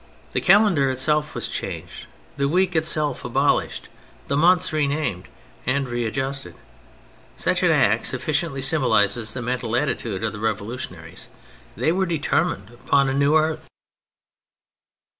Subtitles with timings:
[0.31, 3.87] The calendar itself was changed, the week itself abolished,
[4.29, 5.29] the months re named
[5.63, 6.55] and re adjusted.
[7.35, 11.29] Such an act sufficiently symbolises the mental attitude of the Revolutionaries.
[11.77, 13.69] They were determined upon a new earth.